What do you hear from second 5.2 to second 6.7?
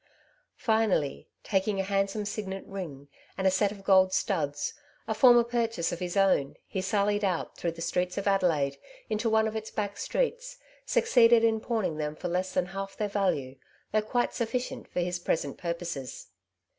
purchase of his own,